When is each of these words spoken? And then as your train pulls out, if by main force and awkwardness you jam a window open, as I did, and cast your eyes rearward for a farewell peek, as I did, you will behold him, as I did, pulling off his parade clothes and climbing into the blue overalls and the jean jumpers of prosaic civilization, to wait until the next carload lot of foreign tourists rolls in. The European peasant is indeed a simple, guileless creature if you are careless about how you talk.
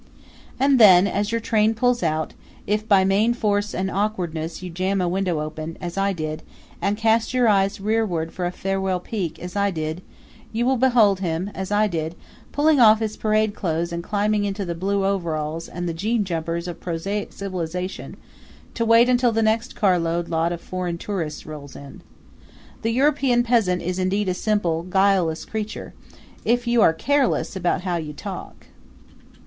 And 0.59 0.79
then 0.79 1.05
as 1.05 1.31
your 1.31 1.39
train 1.39 1.75
pulls 1.75 2.01
out, 2.01 2.33
if 2.65 2.87
by 2.89 3.03
main 3.03 3.35
force 3.35 3.71
and 3.71 3.91
awkwardness 3.91 4.63
you 4.63 4.71
jam 4.71 4.99
a 4.99 5.07
window 5.07 5.39
open, 5.41 5.77
as 5.79 5.95
I 5.95 6.11
did, 6.11 6.41
and 6.81 6.97
cast 6.97 7.35
your 7.35 7.47
eyes 7.47 7.79
rearward 7.79 8.33
for 8.33 8.45
a 8.47 8.51
farewell 8.51 8.99
peek, 8.99 9.37
as 9.37 9.55
I 9.55 9.69
did, 9.69 10.01
you 10.51 10.65
will 10.65 10.77
behold 10.77 11.19
him, 11.19 11.51
as 11.53 11.71
I 11.71 11.85
did, 11.85 12.15
pulling 12.51 12.79
off 12.79 12.97
his 12.97 13.15
parade 13.15 13.53
clothes 13.53 13.91
and 13.91 14.01
climbing 14.03 14.43
into 14.43 14.65
the 14.65 14.73
blue 14.73 15.05
overalls 15.05 15.67
and 15.69 15.87
the 15.87 15.93
jean 15.93 16.23
jumpers 16.23 16.67
of 16.67 16.79
prosaic 16.79 17.31
civilization, 17.31 18.17
to 18.73 18.83
wait 18.83 19.07
until 19.07 19.31
the 19.31 19.43
next 19.43 19.75
carload 19.75 20.29
lot 20.29 20.51
of 20.51 20.61
foreign 20.61 20.97
tourists 20.97 21.45
rolls 21.45 21.75
in. 21.75 22.01
The 22.81 22.89
European 22.91 23.43
peasant 23.43 23.83
is 23.83 23.99
indeed 23.99 24.29
a 24.29 24.33
simple, 24.33 24.81
guileless 24.81 25.45
creature 25.45 25.93
if 26.43 26.65
you 26.65 26.81
are 26.81 26.91
careless 26.91 27.55
about 27.55 27.81
how 27.81 27.97
you 27.97 28.13
talk. 28.13 28.65